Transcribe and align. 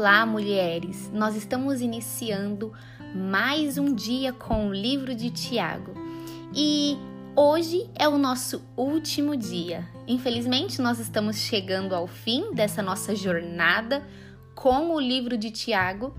Olá, 0.00 0.24
mulheres! 0.24 1.10
Nós 1.12 1.36
estamos 1.36 1.82
iniciando 1.82 2.72
mais 3.14 3.76
um 3.76 3.94
dia 3.94 4.32
com 4.32 4.68
o 4.68 4.72
livro 4.72 5.14
de 5.14 5.28
Tiago 5.28 5.92
e 6.54 6.96
hoje 7.36 7.86
é 7.94 8.08
o 8.08 8.16
nosso 8.16 8.62
último 8.78 9.36
dia. 9.36 9.86
Infelizmente, 10.08 10.80
nós 10.80 10.98
estamos 10.98 11.36
chegando 11.36 11.94
ao 11.94 12.06
fim 12.06 12.54
dessa 12.54 12.80
nossa 12.80 13.14
jornada 13.14 14.02
com 14.54 14.94
o 14.94 14.98
livro 14.98 15.36
de 15.36 15.50
Tiago 15.50 16.14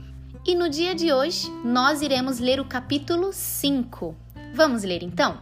e 0.46 0.54
no 0.54 0.70
dia 0.70 0.94
de 0.94 1.12
hoje 1.12 1.50
nós 1.66 2.04
iremos 2.04 2.38
ler 2.38 2.60
o 2.60 2.66
capítulo 2.66 3.34
5. 3.34 4.16
Vamos 4.54 4.84
ler 4.84 5.02
então? 5.02 5.40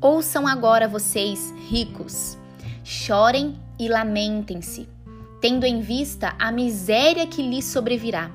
Ouçam 0.00 0.46
agora 0.46 0.88
vocês, 0.88 1.52
ricos, 1.68 2.38
chorem 2.82 3.60
e 3.78 3.90
lamentem-se 3.90 4.88
tendo 5.40 5.64
em 5.64 5.80
vista 5.80 6.34
a 6.38 6.50
miséria 6.50 7.26
que 7.26 7.42
lhes 7.42 7.64
sobrevirá. 7.64 8.30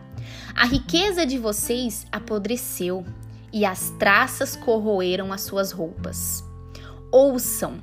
A 0.55 0.65
riqueza 0.65 1.25
de 1.25 1.37
vocês 1.37 2.05
apodreceu 2.11 3.05
e 3.51 3.65
as 3.65 3.91
traças 3.99 4.55
corroeram 4.55 5.31
as 5.31 5.41
suas 5.41 5.71
roupas. 5.71 6.43
Ouçam, 7.11 7.79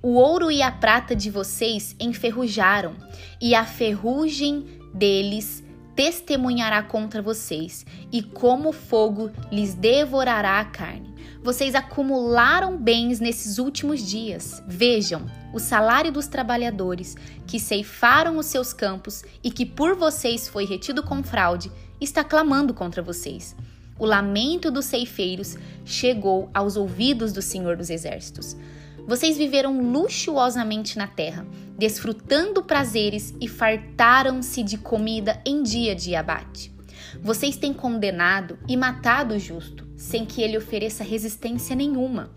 o 0.00 0.14
ouro 0.14 0.50
e 0.50 0.62
a 0.62 0.70
prata 0.70 1.16
de 1.16 1.28
vocês 1.30 1.96
enferrujaram, 1.98 2.94
e 3.40 3.54
a 3.54 3.64
ferrugem 3.64 4.64
deles 4.94 5.64
testemunhará 5.96 6.82
contra 6.84 7.20
vocês, 7.20 7.84
e 8.12 8.22
como 8.22 8.70
fogo 8.72 9.30
lhes 9.50 9.74
devorará 9.74 10.60
a 10.60 10.64
carne. 10.64 11.12
Vocês 11.48 11.74
acumularam 11.74 12.76
bens 12.76 13.20
nesses 13.20 13.56
últimos 13.56 14.06
dias. 14.06 14.62
Vejam, 14.68 15.24
o 15.50 15.58
salário 15.58 16.12
dos 16.12 16.26
trabalhadores 16.26 17.16
que 17.46 17.58
ceifaram 17.58 18.36
os 18.36 18.44
seus 18.44 18.74
campos 18.74 19.24
e 19.42 19.50
que 19.50 19.64
por 19.64 19.96
vocês 19.96 20.46
foi 20.46 20.66
retido 20.66 21.02
com 21.02 21.22
fraude, 21.22 21.72
está 21.98 22.22
clamando 22.22 22.74
contra 22.74 23.00
vocês. 23.00 23.56
O 23.98 24.04
lamento 24.04 24.70
dos 24.70 24.84
ceifeiros 24.84 25.56
chegou 25.86 26.50
aos 26.52 26.76
ouvidos 26.76 27.32
do 27.32 27.40
Senhor 27.40 27.78
dos 27.78 27.88
Exércitos. 27.88 28.54
Vocês 29.06 29.38
viveram 29.38 29.80
luxuosamente 29.80 30.98
na 30.98 31.06
terra, 31.06 31.46
desfrutando 31.78 32.62
prazeres 32.62 33.34
e 33.40 33.48
fartaram-se 33.48 34.62
de 34.62 34.76
comida 34.76 35.40
em 35.46 35.62
dia 35.62 35.94
de 35.94 36.14
abate. 36.14 36.70
Vocês 37.22 37.56
têm 37.56 37.72
condenado 37.72 38.58
e 38.68 38.76
matado 38.76 39.34
o 39.34 39.38
justo, 39.38 39.87
sem 39.98 40.24
que 40.24 40.40
ele 40.40 40.56
ofereça 40.56 41.04
resistência 41.04 41.76
nenhuma. 41.76 42.30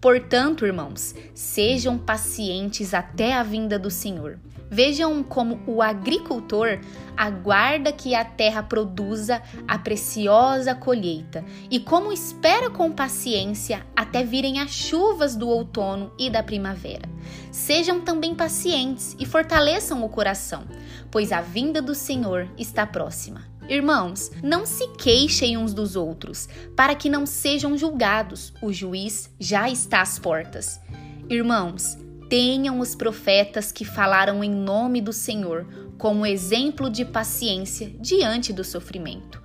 Portanto, 0.00 0.66
irmãos, 0.66 1.14
sejam 1.34 1.98
pacientes 1.98 2.94
até 2.94 3.32
a 3.32 3.42
vinda 3.42 3.78
do 3.78 3.90
Senhor. 3.90 4.38
Vejam 4.68 5.22
como 5.22 5.60
o 5.66 5.80
agricultor 5.80 6.80
aguarda 7.16 7.92
que 7.92 8.16
a 8.16 8.24
terra 8.24 8.64
produza 8.64 9.40
a 9.66 9.78
preciosa 9.78 10.74
colheita 10.74 11.44
e 11.70 11.78
como 11.78 12.12
espera 12.12 12.68
com 12.68 12.90
paciência 12.90 13.86
até 13.94 14.24
virem 14.24 14.60
as 14.60 14.72
chuvas 14.72 15.36
do 15.36 15.48
outono 15.48 16.12
e 16.18 16.28
da 16.28 16.42
primavera. 16.42 17.08
Sejam 17.52 18.00
também 18.00 18.34
pacientes 18.34 19.16
e 19.20 19.24
fortaleçam 19.24 20.04
o 20.04 20.08
coração, 20.08 20.64
pois 21.12 21.30
a 21.30 21.40
vinda 21.40 21.80
do 21.80 21.94
Senhor 21.94 22.48
está 22.58 22.84
próxima. 22.84 23.55
Irmãos, 23.68 24.30
não 24.42 24.64
se 24.64 24.86
queixem 24.96 25.56
uns 25.56 25.74
dos 25.74 25.96
outros, 25.96 26.48
para 26.76 26.94
que 26.94 27.10
não 27.10 27.26
sejam 27.26 27.76
julgados. 27.76 28.52
O 28.62 28.72
juiz 28.72 29.28
já 29.40 29.68
está 29.68 30.00
às 30.00 30.18
portas. 30.18 30.80
Irmãos, 31.28 31.98
tenham 32.28 32.78
os 32.78 32.94
profetas 32.94 33.72
que 33.72 33.84
falaram 33.84 34.44
em 34.44 34.50
nome 34.50 35.00
do 35.00 35.12
Senhor 35.12 35.66
como 35.98 36.26
exemplo 36.26 36.88
de 36.88 37.04
paciência 37.04 37.90
diante 38.00 38.52
do 38.52 38.62
sofrimento. 38.62 39.42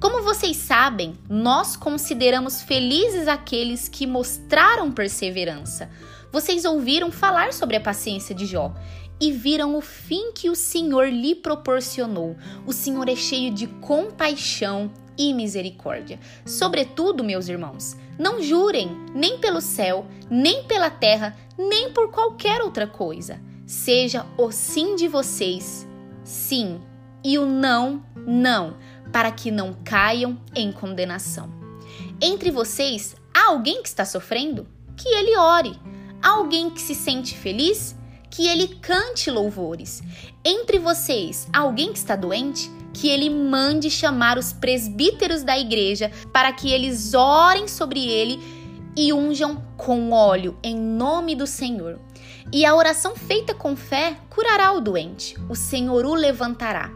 Como 0.00 0.22
vocês 0.22 0.56
sabem, 0.56 1.14
nós 1.28 1.76
consideramos 1.76 2.62
felizes 2.62 3.26
aqueles 3.26 3.88
que 3.88 4.06
mostraram 4.06 4.92
perseverança. 4.92 5.88
Vocês 6.30 6.64
ouviram 6.64 7.10
falar 7.10 7.52
sobre 7.52 7.76
a 7.76 7.80
paciência 7.80 8.34
de 8.34 8.44
Jó 8.44 8.74
e 9.20 9.32
viram 9.32 9.76
o 9.76 9.80
fim 9.80 10.32
que 10.32 10.50
o 10.50 10.54
Senhor 10.54 11.08
lhe 11.08 11.34
proporcionou. 11.34 12.36
O 12.66 12.72
Senhor 12.72 13.08
é 13.08 13.16
cheio 13.16 13.52
de 13.52 13.66
compaixão 13.66 14.90
e 15.16 15.32
misericórdia. 15.32 16.18
Sobretudo, 16.44 17.24
meus 17.24 17.48
irmãos, 17.48 17.96
não 18.18 18.42
jurem 18.42 18.90
nem 19.14 19.38
pelo 19.38 19.60
céu, 19.60 20.06
nem 20.30 20.64
pela 20.64 20.90
terra, 20.90 21.36
nem 21.56 21.92
por 21.92 22.10
qualquer 22.10 22.60
outra 22.60 22.86
coisa. 22.86 23.40
Seja 23.66 24.26
o 24.36 24.50
sim 24.50 24.94
de 24.94 25.08
vocês, 25.08 25.86
sim, 26.22 26.80
e 27.24 27.38
o 27.38 27.46
não, 27.46 28.04
não, 28.26 28.76
para 29.10 29.30
que 29.30 29.50
não 29.50 29.72
caiam 29.84 30.38
em 30.54 30.70
condenação. 30.70 31.50
Entre 32.20 32.50
vocês, 32.50 33.16
há 33.32 33.48
alguém 33.48 33.82
que 33.82 33.88
está 33.88 34.04
sofrendo? 34.04 34.66
Que 34.96 35.08
ele 35.08 35.36
ore. 35.36 35.78
Há 36.22 36.30
alguém 36.30 36.70
que 36.70 36.80
se 36.80 36.94
sente 36.94 37.36
feliz? 37.36 37.96
Que 38.34 38.48
ele 38.48 38.66
cante 38.82 39.30
louvores. 39.30 40.02
Entre 40.44 40.80
vocês, 40.80 41.46
alguém 41.52 41.92
que 41.92 41.98
está 41.98 42.16
doente, 42.16 42.68
que 42.92 43.08
ele 43.08 43.30
mande 43.30 43.88
chamar 43.88 44.36
os 44.36 44.52
presbíteros 44.52 45.44
da 45.44 45.56
igreja 45.56 46.10
para 46.32 46.52
que 46.52 46.72
eles 46.72 47.14
orem 47.14 47.68
sobre 47.68 48.04
ele 48.04 48.40
e 48.96 49.12
unjam 49.12 49.62
com 49.76 50.10
óleo 50.10 50.58
em 50.64 50.76
nome 50.76 51.36
do 51.36 51.46
Senhor. 51.46 52.00
E 52.52 52.66
a 52.66 52.74
oração 52.74 53.14
feita 53.14 53.54
com 53.54 53.76
fé 53.76 54.16
curará 54.28 54.72
o 54.72 54.80
doente. 54.80 55.36
O 55.48 55.54
Senhor 55.54 56.04
o 56.04 56.14
levantará. 56.14 56.90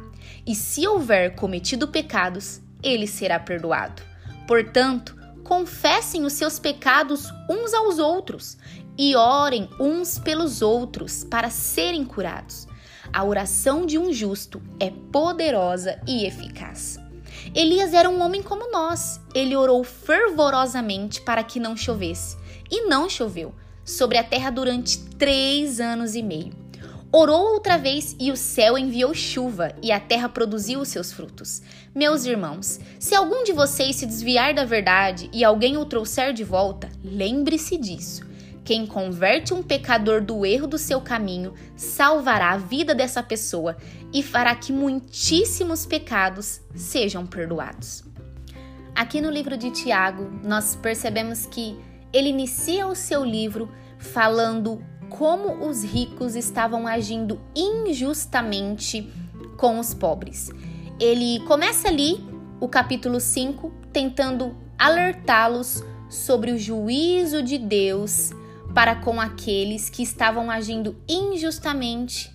E 0.44 0.56
se 0.56 0.88
houver 0.88 1.37
cometido 1.37 1.87
pecados, 1.87 2.60
ele 2.82 3.06
será 3.06 3.38
perdoado. 3.38 4.03
Portanto, 4.44 5.16
confessem 5.44 6.25
os 6.25 6.32
seus 6.32 6.59
pecados 6.59 7.32
uns 7.48 7.72
aos 7.72 8.00
outros 8.00 8.59
e 8.98 9.14
orem 9.14 9.69
uns 9.78 10.19
pelos 10.19 10.60
outros 10.60 11.22
para 11.22 11.48
serem 11.48 12.04
curados. 12.04 12.66
A 13.12 13.25
oração 13.25 13.86
de 13.86 13.97
um 13.97 14.12
justo 14.12 14.60
é 14.81 14.91
poderosa 14.91 15.98
e 16.06 16.26
eficaz. 16.26 16.98
Elias 17.54 17.94
era 17.94 18.10
um 18.10 18.20
homem 18.20 18.42
como 18.42 18.70
nós. 18.70 19.20
Ele 19.34 19.56
orou 19.56 19.82
fervorosamente 19.84 21.20
para 21.22 21.42
que 21.42 21.60
não 21.60 21.76
chovesse. 21.76 22.36
E 22.70 22.86
não 22.86 23.09
choveu 23.09 23.54
sobre 23.84 24.19
a 24.19 24.25
terra 24.25 24.50
durante 24.50 24.98
três 25.16 25.80
anos 25.80 26.15
e 26.15 26.22
meio. 26.22 26.53
Orou 27.10 27.54
outra 27.54 27.78
vez 27.78 28.15
e 28.20 28.30
o 28.30 28.36
céu 28.36 28.76
enviou 28.76 29.15
chuva 29.15 29.75
e 29.82 29.91
a 29.91 29.98
terra 29.98 30.28
produziu 30.28 30.80
os 30.80 30.88
seus 30.88 31.10
frutos. 31.10 31.62
Meus 31.94 32.26
irmãos, 32.26 32.78
se 32.98 33.15
algum 33.15 33.44
de 33.44 33.53
vocês 33.54 33.97
se 33.97 34.04
desviar 34.04 34.53
da 34.53 34.66
verdade 34.66 35.30
e 35.32 35.42
alguém 35.42 35.78
o 35.78 35.86
trouxer 35.86 36.34
de 36.34 36.44
volta, 36.44 36.91
lembre-se 37.03 37.78
disso. 37.78 38.28
Quem 38.69 38.84
converte 38.84 39.55
um 39.55 39.62
pecador 39.62 40.21
do 40.21 40.45
erro 40.45 40.67
do 40.67 40.77
seu 40.77 41.01
caminho 41.01 41.55
salvará 41.75 42.51
a 42.51 42.59
vida 42.59 42.95
dessa 42.95 43.23
pessoa 43.23 43.79
e 44.12 44.23
fará 44.23 44.55
que 44.55 44.75
muitíssimos 44.75 45.87
pecados 45.87 46.61
sejam 46.75 47.27
perdoados. 47.27 48.05
Aqui 48.95 49.23
no 49.23 49.31
livro 49.31 49.57
de 49.57 49.71
Tiago, 49.71 50.31
nós 50.45 50.77
percebemos 50.77 51.47
que 51.47 51.78
ele 52.12 52.28
inicia 52.28 52.87
o 52.87 52.95
seu 52.95 53.25
livro 53.25 53.71
falando 53.99 54.84
como 55.09 55.67
os 55.67 55.83
ricos 55.83 56.37
estavam 56.37 56.87
agindo 56.87 57.41
injustamente 57.57 59.11
com 59.57 59.78
os 59.78 59.95
pobres. 59.95 60.51
Ele 61.01 61.41
começa 61.47 61.89
ali, 61.89 62.23
o 62.61 62.69
capítulo 62.69 63.19
5, 63.19 63.73
tentando 63.95 64.55
alertá-los 64.78 65.83
sobre 66.11 66.53
o 66.53 66.59
juízo 66.59 67.43
de 67.43 67.57
Deus 67.57 68.37
para 68.75 68.95
com 68.97 69.21
aqueles 69.21 69.89
que 69.89 70.03
estavam 70.03 70.51
agindo 70.51 70.97
injustamente 71.09 72.31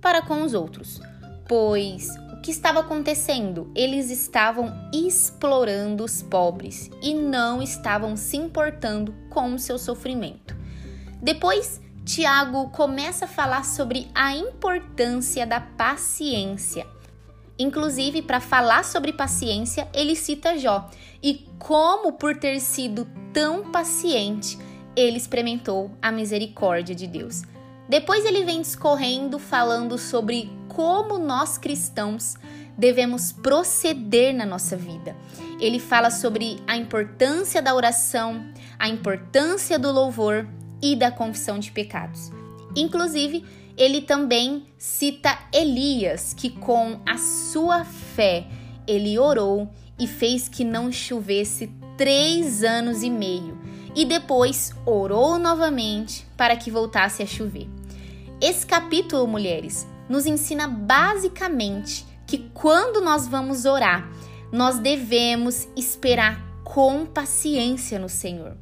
para 0.00 0.22
com 0.22 0.42
os 0.42 0.54
outros. 0.54 1.00
Pois 1.48 2.08
o 2.32 2.40
que 2.40 2.50
estava 2.50 2.80
acontecendo? 2.80 3.70
Eles 3.74 4.10
estavam 4.10 4.72
explorando 4.92 6.04
os 6.04 6.22
pobres 6.22 6.90
e 7.02 7.14
não 7.14 7.62
estavam 7.62 8.16
se 8.16 8.36
importando 8.36 9.14
com 9.30 9.54
o 9.54 9.58
seu 9.58 9.78
sofrimento. 9.78 10.56
Depois, 11.22 11.80
Tiago 12.04 12.68
começa 12.70 13.24
a 13.24 13.28
falar 13.28 13.64
sobre 13.64 14.08
a 14.14 14.36
importância 14.36 15.44
da 15.44 15.60
paciência. 15.60 16.86
Inclusive, 17.58 18.22
para 18.22 18.38
falar 18.38 18.84
sobre 18.84 19.12
paciência, 19.12 19.88
ele 19.92 20.14
cita 20.14 20.58
Jó 20.58 20.88
e 21.22 21.48
como, 21.58 22.12
por 22.12 22.36
ter 22.36 22.60
sido 22.60 23.08
tão 23.32 23.72
paciente, 23.72 24.58
ele 24.96 25.16
experimentou 25.16 25.90
a 26.00 26.10
misericórdia 26.10 26.94
de 26.94 27.06
Deus. 27.06 27.42
Depois 27.88 28.24
ele 28.24 28.44
vem 28.44 28.62
discorrendo 28.62 29.38
falando 29.38 29.98
sobre 29.98 30.50
como 30.68 31.18
nós 31.18 31.56
cristãos 31.58 32.34
devemos 32.76 33.32
proceder 33.32 34.34
na 34.34 34.44
nossa 34.44 34.76
vida. 34.76 35.16
Ele 35.60 35.78
fala 35.78 36.10
sobre 36.10 36.58
a 36.66 36.76
importância 36.76 37.62
da 37.62 37.74
oração, 37.74 38.44
a 38.78 38.88
importância 38.88 39.78
do 39.78 39.90
louvor 39.92 40.46
e 40.82 40.94
da 40.94 41.10
confissão 41.10 41.58
de 41.58 41.70
pecados. 41.70 42.30
Inclusive, 42.74 43.44
ele 43.76 44.02
também 44.02 44.66
cita 44.76 45.38
Elias, 45.52 46.34
que 46.34 46.50
com 46.50 47.00
a 47.06 47.16
sua 47.16 47.84
fé 47.84 48.46
ele 48.86 49.18
orou 49.18 49.70
e 49.98 50.06
fez 50.06 50.48
que 50.48 50.64
não 50.64 50.92
chovesse 50.92 51.70
três 51.96 52.62
anos 52.62 53.02
e 53.02 53.10
meio, 53.10 53.58
e 53.96 54.04
depois 54.04 54.72
orou 54.84 55.38
novamente 55.38 56.26
para 56.36 56.54
que 56.54 56.70
voltasse 56.70 57.22
a 57.22 57.26
chover. 57.26 57.66
Esse 58.40 58.66
capítulo, 58.66 59.26
mulheres, 59.26 59.86
nos 60.06 60.26
ensina 60.26 60.68
basicamente 60.68 62.06
que 62.26 62.50
quando 62.52 63.00
nós 63.00 63.26
vamos 63.26 63.64
orar, 63.64 64.06
nós 64.52 64.78
devemos 64.78 65.66
esperar 65.74 66.44
com 66.62 67.06
paciência 67.06 67.98
no 67.98 68.08
Senhor, 68.08 68.56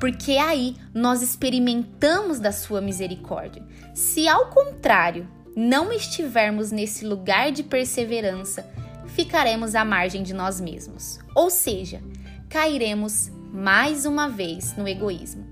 porque 0.00 0.32
aí 0.32 0.74
nós 0.92 1.22
experimentamos 1.22 2.40
da 2.40 2.50
sua 2.50 2.80
misericórdia. 2.80 3.64
Se 3.94 4.26
ao 4.26 4.46
contrário, 4.46 5.28
não 5.54 5.92
estivermos 5.92 6.72
nesse 6.72 7.06
lugar 7.06 7.52
de 7.52 7.62
perseverança, 7.62 8.68
ficaremos 9.06 9.74
à 9.74 9.84
margem 9.84 10.22
de 10.22 10.34
nós 10.34 10.60
mesmos. 10.60 11.18
Ou 11.34 11.48
seja, 11.48 12.02
cairemos 12.48 13.30
mais 13.52 14.06
uma 14.06 14.28
vez 14.28 14.76
no 14.76 14.86
egoísmo. 14.86 15.46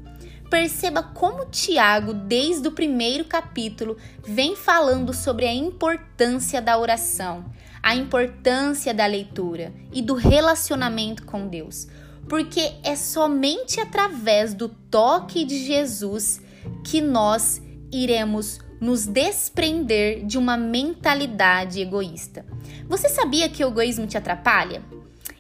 Perceba 0.50 1.02
como 1.02 1.44
Tiago, 1.46 2.14
desde 2.14 2.68
o 2.68 2.72
primeiro 2.72 3.24
capítulo, 3.24 3.98
vem 4.26 4.56
falando 4.56 5.12
sobre 5.12 5.46
a 5.46 5.52
importância 5.52 6.62
da 6.62 6.78
oração, 6.78 7.44
a 7.82 7.94
importância 7.94 8.94
da 8.94 9.04
leitura 9.04 9.74
e 9.92 10.00
do 10.00 10.14
relacionamento 10.14 11.26
com 11.26 11.46
Deus, 11.46 11.86
porque 12.28 12.72
é 12.82 12.96
somente 12.96 13.78
através 13.78 14.54
do 14.54 14.68
toque 14.68 15.44
de 15.44 15.66
Jesus 15.66 16.40
que 16.82 17.00
nós 17.00 17.60
iremos 17.92 18.60
nos 18.80 19.06
desprender 19.06 20.24
de 20.24 20.38
uma 20.38 20.56
mentalidade 20.56 21.80
egoísta. 21.80 22.46
Você 22.88 23.08
sabia 23.08 23.48
que 23.48 23.64
o 23.64 23.68
egoísmo 23.68 24.06
te 24.06 24.16
atrapalha? 24.16 24.82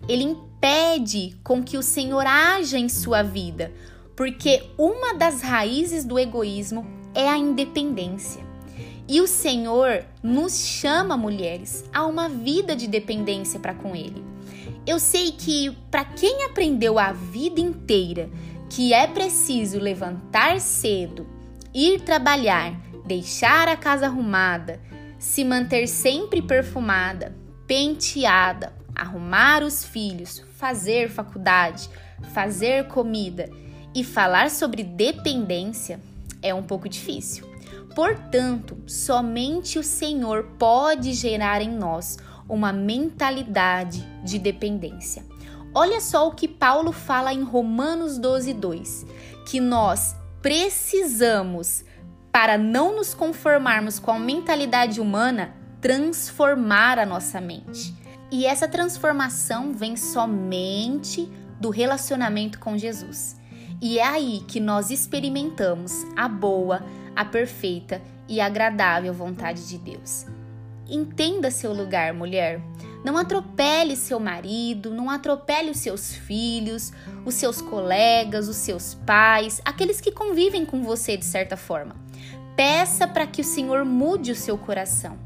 Ele 0.08 0.36
impede 0.58 1.36
com 1.44 1.62
que 1.62 1.78
o 1.78 1.82
Senhor 1.82 2.26
haja 2.26 2.78
em 2.78 2.88
sua 2.88 3.22
vida, 3.22 3.72
porque 4.16 4.64
uma 4.76 5.14
das 5.14 5.40
raízes 5.40 6.04
do 6.04 6.18
egoísmo 6.18 6.84
é 7.14 7.28
a 7.28 7.38
independência. 7.38 8.42
E 9.06 9.20
o 9.20 9.26
Senhor 9.26 10.04
nos 10.22 10.58
chama, 10.58 11.16
mulheres, 11.16 11.84
a 11.94 12.04
uma 12.04 12.28
vida 12.28 12.74
de 12.74 12.88
dependência 12.88 13.58
para 13.60 13.72
com 13.72 13.94
Ele. 13.94 14.22
Eu 14.84 14.98
sei 14.98 15.32
que 15.32 15.70
para 15.90 16.04
quem 16.04 16.44
aprendeu 16.44 16.98
a 16.98 17.12
vida 17.12 17.60
inteira 17.60 18.28
que 18.68 18.92
é 18.92 19.06
preciso 19.06 19.78
levantar 19.78 20.60
cedo, 20.60 21.26
ir 21.72 22.00
trabalhar, 22.00 22.78
deixar 23.06 23.68
a 23.68 23.76
casa 23.76 24.06
arrumada, 24.06 24.80
se 25.18 25.42
manter 25.44 25.86
sempre 25.86 26.42
perfumada, 26.42 27.34
penteada, 27.66 28.72
arrumar 28.94 29.62
os 29.62 29.84
filhos, 29.84 30.42
fazer 30.58 31.08
faculdade, 31.08 31.88
fazer 32.34 32.88
comida 32.88 33.48
e 33.94 34.02
falar 34.02 34.50
sobre 34.50 34.82
dependência 34.82 36.00
é 36.42 36.52
um 36.52 36.64
pouco 36.64 36.88
difícil. 36.88 37.48
Portanto, 37.94 38.76
somente 38.84 39.78
o 39.78 39.84
Senhor 39.84 40.44
pode 40.58 41.12
gerar 41.12 41.62
em 41.62 41.70
nós 41.70 42.18
uma 42.48 42.72
mentalidade 42.72 44.04
de 44.24 44.36
dependência. 44.38 45.24
Olha 45.72 46.00
só 46.00 46.26
o 46.26 46.34
que 46.34 46.48
Paulo 46.48 46.90
fala 46.90 47.32
em 47.32 47.44
Romanos 47.44 48.18
12, 48.18 48.52
2: 48.54 49.06
que 49.46 49.60
nós 49.60 50.16
precisamos, 50.42 51.84
para 52.32 52.58
não 52.58 52.96
nos 52.96 53.14
conformarmos 53.14 54.00
com 54.00 54.10
a 54.10 54.18
mentalidade 54.18 55.00
humana, 55.00 55.54
transformar 55.80 56.98
a 56.98 57.06
nossa 57.06 57.40
mente. 57.40 57.97
E 58.30 58.44
essa 58.44 58.68
transformação 58.68 59.72
vem 59.72 59.96
somente 59.96 61.30
do 61.58 61.70
relacionamento 61.70 62.58
com 62.58 62.76
Jesus. 62.76 63.36
E 63.80 63.98
é 63.98 64.04
aí 64.04 64.44
que 64.46 64.60
nós 64.60 64.90
experimentamos 64.90 66.04
a 66.16 66.28
boa, 66.28 66.84
a 67.14 67.24
perfeita 67.24 68.02
e 68.28 68.40
agradável 68.40 69.14
vontade 69.14 69.66
de 69.66 69.78
Deus. 69.78 70.26
Entenda 70.88 71.50
seu 71.50 71.72
lugar, 71.72 72.12
mulher. 72.12 72.60
Não 73.04 73.16
atropele 73.16 73.94
seu 73.94 74.18
marido, 74.18 74.92
não 74.92 75.08
atropele 75.08 75.70
os 75.70 75.78
seus 75.78 76.12
filhos, 76.12 76.92
os 77.24 77.34
seus 77.34 77.62
colegas, 77.62 78.48
os 78.48 78.56
seus 78.56 78.94
pais, 78.94 79.60
aqueles 79.64 80.00
que 80.00 80.10
convivem 80.10 80.66
com 80.66 80.82
você 80.82 81.16
de 81.16 81.24
certa 81.24 81.56
forma. 81.56 81.94
Peça 82.56 83.06
para 83.06 83.26
que 83.26 83.40
o 83.40 83.44
Senhor 83.44 83.84
mude 83.84 84.32
o 84.32 84.36
seu 84.36 84.58
coração. 84.58 85.16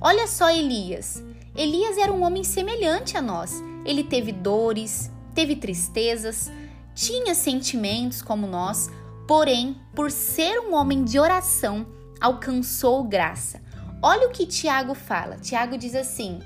Olha 0.00 0.26
só 0.26 0.50
Elias. 0.50 1.22
Elias 1.60 1.98
era 1.98 2.10
um 2.10 2.22
homem 2.22 2.42
semelhante 2.42 3.18
a 3.18 3.20
nós. 3.20 3.62
Ele 3.84 4.02
teve 4.02 4.32
dores, 4.32 5.10
teve 5.34 5.54
tristezas, 5.54 6.50
tinha 6.94 7.34
sentimentos 7.34 8.22
como 8.22 8.46
nós, 8.46 8.88
porém, 9.28 9.76
por 9.94 10.10
ser 10.10 10.58
um 10.60 10.72
homem 10.72 11.04
de 11.04 11.18
oração, 11.18 11.86
alcançou 12.18 13.04
graça. 13.04 13.60
Olha 14.02 14.26
o 14.26 14.30
que 14.30 14.46
Tiago 14.46 14.94
fala. 14.94 15.36
Tiago 15.36 15.76
diz 15.76 15.94
assim: 15.94 16.38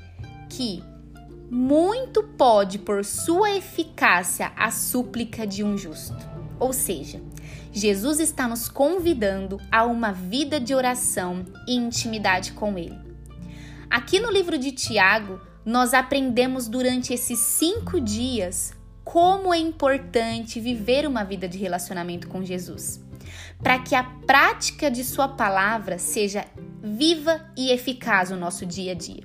que 0.51 0.83
muito 1.49 2.25
pode 2.25 2.81
por 2.81 3.05
sua 3.05 3.53
eficácia 3.53 4.51
a 4.57 4.73
súplica 4.73 5.47
de 5.47 5.63
um 5.63 5.79
justo. 5.79 6.19
Ou 6.59 6.73
seja, 6.73 7.23
Jesus 7.71 8.19
está 8.19 8.49
nos 8.49 8.69
convidando 8.69 9.61
a 9.71 9.85
uma 9.85 10.11
vida 10.11 10.59
de 10.59 10.75
oração 10.75 11.45
e 11.69 11.77
intimidade 11.77 12.51
com 12.51 12.77
Ele. 12.77 13.14
Aqui 13.95 14.19
no 14.19 14.29
livro 14.29 14.59
de 14.59 14.73
Tiago, 14.73 15.41
nós 15.65 15.95
aprendemos 15.95 16.67
durante 16.67 17.15
esses 17.15 17.39
cinco 17.39 18.01
dias 18.01 18.73
como 19.05 19.55
é 19.55 19.59
importante 19.59 20.59
viver 20.59 21.07
uma 21.07 21.23
vida 21.23 21.49
de 21.49 21.59
relacionamento 21.59 22.27
com 22.27 22.43
Jesus, 22.43 23.01
para 23.63 23.79
que 23.79 23.95
a 23.95 24.03
prática 24.03 24.91
de 24.91 25.05
Sua 25.05 25.29
palavra 25.29 25.97
seja 25.97 26.45
viva 26.83 27.49
e 27.57 27.71
eficaz 27.71 28.31
no 28.31 28.37
nosso 28.37 28.67
dia 28.67 28.91
a 28.91 28.95
dia. 28.97 29.23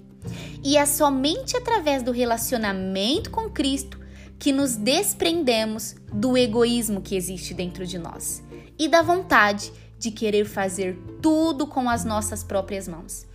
E 0.64 0.78
é 0.78 0.86
somente 0.86 1.58
através 1.58 2.04
do 2.04 2.12
relacionamento 2.12 3.32
com 3.32 3.50
Cristo 3.50 4.00
que 4.38 4.52
nos 4.52 4.76
desprendemos 4.76 5.96
do 6.14 6.38
egoísmo 6.38 7.02
que 7.02 7.16
existe 7.16 7.56
dentro 7.56 7.88
de 7.88 7.98
nós 7.98 8.44
e 8.78 8.88
da 8.88 9.02
vontade 9.02 9.74
de 9.98 10.12
querer 10.12 10.46
fazer 10.46 10.96
tudo 11.24 11.66
com 11.66 11.90
as 11.90 12.06
nossas 12.06 12.44
próprias 12.44 12.88
mãos. 12.88 13.28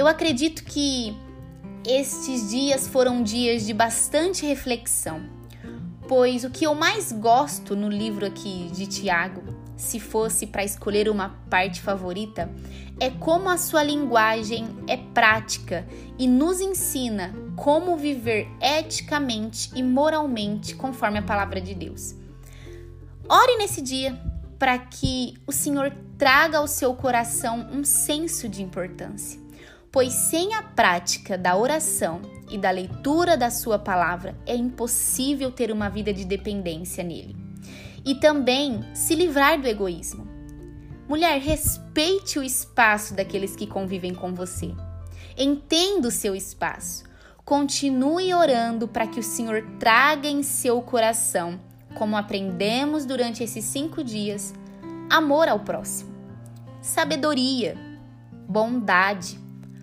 Eu 0.00 0.06
acredito 0.06 0.64
que 0.64 1.14
estes 1.86 2.48
dias 2.48 2.88
foram 2.88 3.22
dias 3.22 3.66
de 3.66 3.74
bastante 3.74 4.46
reflexão, 4.46 5.20
pois 6.08 6.42
o 6.42 6.48
que 6.48 6.64
eu 6.64 6.74
mais 6.74 7.12
gosto 7.12 7.76
no 7.76 7.86
livro 7.86 8.24
aqui 8.24 8.70
de 8.72 8.86
Tiago 8.86 9.42
se 9.76 10.00
fosse 10.00 10.46
para 10.46 10.64
escolher 10.64 11.06
uma 11.10 11.36
parte 11.50 11.82
favorita, 11.82 12.50
é 12.98 13.10
como 13.10 13.50
a 13.50 13.58
sua 13.58 13.82
linguagem 13.82 14.74
é 14.88 14.96
prática 14.96 15.86
e 16.18 16.26
nos 16.26 16.62
ensina 16.62 17.34
como 17.54 17.94
viver 17.94 18.48
eticamente 18.58 19.70
e 19.74 19.82
moralmente 19.82 20.74
conforme 20.76 21.18
a 21.18 21.22
palavra 21.22 21.60
de 21.60 21.74
Deus. 21.74 22.14
Ore 23.28 23.58
nesse 23.58 23.82
dia 23.82 24.18
para 24.58 24.78
que 24.78 25.34
o 25.46 25.52
Senhor 25.52 25.92
traga 26.16 26.56
ao 26.56 26.66
seu 26.66 26.94
coração 26.94 27.68
um 27.70 27.84
senso 27.84 28.48
de 28.48 28.62
importância, 28.62 29.38
pois 29.92 30.12
sem 30.12 30.54
a 30.54 30.62
prática 30.62 31.36
da 31.36 31.56
oração 31.56 32.20
e 32.50 32.56
da 32.56 32.70
leitura 32.70 33.36
da 33.36 33.50
sua 33.50 33.78
palavra 33.78 34.36
é 34.46 34.54
impossível 34.54 35.50
ter 35.50 35.72
uma 35.72 35.88
vida 35.88 36.12
de 36.12 36.24
dependência 36.24 37.02
nele 37.02 37.36
e 38.04 38.14
também 38.14 38.84
se 38.94 39.14
livrar 39.14 39.60
do 39.60 39.66
egoísmo. 39.66 40.26
Mulher, 41.08 41.40
respeite 41.40 42.38
o 42.38 42.42
espaço 42.42 43.14
daqueles 43.14 43.56
que 43.56 43.66
convivem 43.66 44.14
com 44.14 44.32
você. 44.32 44.72
Entenda 45.36 46.06
o 46.06 46.10
seu 46.12 46.34
espaço. 46.34 47.04
Continue 47.44 48.32
orando 48.32 48.86
para 48.86 49.08
que 49.08 49.18
o 49.18 49.22
Senhor 49.22 49.64
traga 49.80 50.28
em 50.28 50.42
seu 50.42 50.80
coração, 50.80 51.58
como 51.96 52.16
aprendemos 52.16 53.04
durante 53.04 53.42
esses 53.42 53.64
cinco 53.64 54.04
dias, 54.04 54.54
amor 55.10 55.48
ao 55.48 55.58
próximo, 55.58 56.14
sabedoria, 56.80 57.76
bondade, 58.48 59.39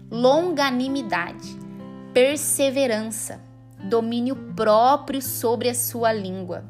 longanimidade, 0.09 1.57
perseverança, 2.13 3.41
domínio 3.83 4.35
próprio 4.55 5.21
sobre 5.21 5.69
a 5.69 5.73
sua 5.73 6.11
língua 6.11 6.65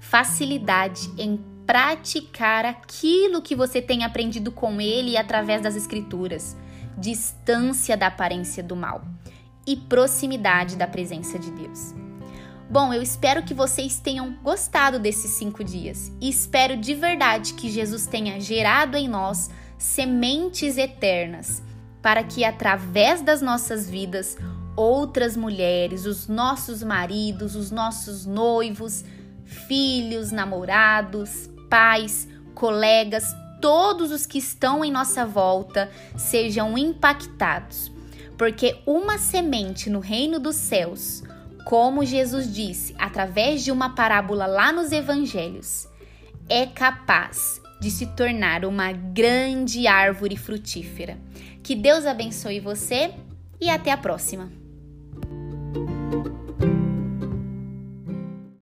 facilidade 0.00 1.08
em 1.18 1.38
praticar 1.66 2.64
aquilo 2.64 3.42
que 3.42 3.54
você 3.54 3.80
tem 3.80 4.02
aprendido 4.02 4.50
com 4.50 4.80
ele 4.80 5.16
através 5.16 5.62
das 5.62 5.76
escrituras, 5.76 6.56
distância 6.98 7.96
da 7.96 8.08
aparência 8.08 8.62
do 8.62 8.74
mal 8.74 9.02
e 9.64 9.76
proximidade 9.76 10.74
da 10.74 10.86
presença 10.86 11.38
de 11.38 11.50
Deus. 11.52 11.94
Bom, 12.68 12.92
eu 12.92 13.02
espero 13.02 13.42
que 13.42 13.54
vocês 13.54 14.00
tenham 14.00 14.32
gostado 14.42 14.98
desses 14.98 15.32
cinco 15.32 15.62
dias 15.62 16.10
e 16.20 16.28
espero 16.28 16.76
de 16.76 16.94
verdade 16.94 17.54
que 17.54 17.70
Jesus 17.70 18.06
tenha 18.06 18.40
gerado 18.40 18.96
em 18.96 19.08
nós 19.08 19.50
sementes 19.78 20.76
eternas, 20.76 21.62
para 22.02 22.22
que 22.22 22.44
através 22.44 23.22
das 23.22 23.42
nossas 23.42 23.88
vidas, 23.88 24.36
outras 24.76 25.36
mulheres, 25.36 26.06
os 26.06 26.28
nossos 26.28 26.82
maridos, 26.82 27.54
os 27.54 27.70
nossos 27.70 28.24
noivos, 28.24 29.04
filhos, 29.44 30.30
namorados, 30.32 31.50
pais, 31.68 32.28
colegas, 32.54 33.34
todos 33.60 34.10
os 34.10 34.26
que 34.26 34.38
estão 34.38 34.84
em 34.84 34.90
nossa 34.90 35.26
volta 35.26 35.90
sejam 36.16 36.78
impactados. 36.78 37.92
Porque 38.38 38.78
uma 38.86 39.18
semente 39.18 39.90
no 39.90 40.00
reino 40.00 40.38
dos 40.38 40.56
céus 40.56 41.22
como 41.64 42.04
Jesus 42.04 42.52
disse 42.52 42.94
através 42.98 43.62
de 43.62 43.70
uma 43.70 43.90
parábola 43.90 44.46
lá 44.46 44.72
nos 44.72 44.92
evangelhos, 44.92 45.86
é 46.48 46.66
capaz 46.66 47.59
de 47.80 47.90
se 47.90 48.06
tornar 48.06 48.64
uma 48.64 48.92
grande 48.92 49.86
árvore 49.86 50.36
frutífera. 50.36 51.18
Que 51.62 51.74
Deus 51.74 52.06
abençoe 52.06 52.60
você 52.60 53.12
e 53.60 53.68
até 53.70 53.90
a 53.90 53.96
próxima! 53.96 54.50